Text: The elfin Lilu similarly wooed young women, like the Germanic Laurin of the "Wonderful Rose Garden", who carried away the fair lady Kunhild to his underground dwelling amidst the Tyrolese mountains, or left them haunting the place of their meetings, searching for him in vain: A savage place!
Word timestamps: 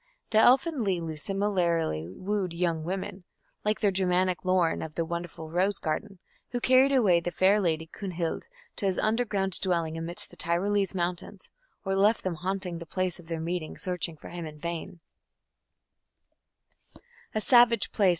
The 0.31 0.39
elfin 0.39 0.83
Lilu 0.83 1.15
similarly 1.15 2.09
wooed 2.09 2.53
young 2.53 2.83
women, 2.83 3.23
like 3.63 3.81
the 3.81 3.91
Germanic 3.91 4.43
Laurin 4.43 4.81
of 4.81 4.95
the 4.95 5.05
"Wonderful 5.05 5.51
Rose 5.51 5.77
Garden", 5.77 6.17
who 6.49 6.59
carried 6.59 6.91
away 6.91 7.19
the 7.19 7.29
fair 7.29 7.61
lady 7.61 7.85
Kunhild 7.85 8.45
to 8.77 8.87
his 8.87 8.97
underground 8.97 9.59
dwelling 9.61 9.99
amidst 9.99 10.31
the 10.31 10.35
Tyrolese 10.37 10.95
mountains, 10.95 11.49
or 11.85 11.95
left 11.95 12.23
them 12.23 12.33
haunting 12.41 12.79
the 12.79 12.87
place 12.87 13.19
of 13.19 13.27
their 13.27 13.39
meetings, 13.39 13.83
searching 13.83 14.17
for 14.17 14.29
him 14.29 14.47
in 14.47 14.57
vain: 14.59 15.01
A 17.35 17.39
savage 17.39 17.91
place! 17.91 18.09